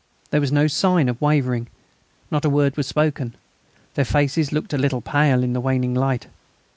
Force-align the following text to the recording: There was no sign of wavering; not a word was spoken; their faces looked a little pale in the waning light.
There 0.31 0.41
was 0.41 0.51
no 0.51 0.65
sign 0.65 1.07
of 1.09 1.21
wavering; 1.21 1.67
not 2.31 2.43
a 2.43 2.49
word 2.49 2.75
was 2.75 2.87
spoken; 2.87 3.35
their 3.93 4.03
faces 4.03 4.51
looked 4.51 4.73
a 4.73 4.77
little 4.79 5.01
pale 5.01 5.43
in 5.43 5.53
the 5.53 5.61
waning 5.61 5.93
light. 5.93 6.25